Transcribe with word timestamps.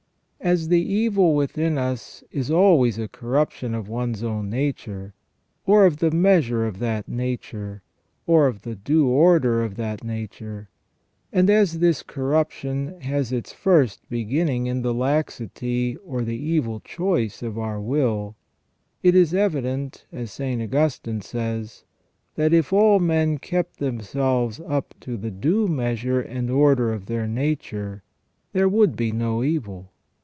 As 0.43 0.69
the 0.69 0.81
evil 0.81 1.35
within 1.35 1.77
us 1.77 2.23
is 2.31 2.49
always 2.49 2.97
a 2.97 3.07
corruption 3.07 3.75
of 3.75 3.87
one's 3.87 4.23
own 4.23 4.49
nature, 4.49 5.13
or 5.67 5.85
of 5.85 5.97
the 5.97 6.09
measure 6.09 6.65
of 6.65 6.79
that 6.79 7.07
nature, 7.07 7.83
or 8.25 8.47
of 8.47 8.63
the 8.63 8.73
due 8.73 9.05
order 9.07 9.61
of 9.63 9.75
that 9.75 10.03
nature; 10.03 10.69
and 11.31 11.47
as 11.47 11.77
this 11.77 12.01
corruption 12.01 12.99
has 13.01 13.31
its 13.31 13.53
first 13.53 13.99
beginning 14.09 14.65
in 14.65 14.81
the 14.81 14.95
laxity 14.95 15.95
or 15.97 16.23
the 16.23 16.43
evil 16.43 16.79
choice 16.79 17.43
of 17.43 17.59
our 17.59 17.79
will; 17.79 18.35
it 19.03 19.13
is 19.13 19.35
evident, 19.35 20.05
as 20.11 20.31
St. 20.31 20.59
Augustine 20.59 21.21
says, 21.21 21.83
that" 22.33 22.51
if 22.51 22.73
all 22.73 22.97
men 22.99 23.37
kept 23.37 23.77
themselves 23.77 24.59
up 24.67 24.95
to 25.01 25.17
the 25.17 25.29
due 25.29 25.67
measure 25.67 26.19
and 26.19 26.49
order 26.49 26.91
of 26.91 27.05
their 27.05 27.27
nature, 27.27 28.01
there 28.53 28.67
would 28.67 28.95
be 28.95 29.11
no 29.11 29.43
evil. 29.43 29.89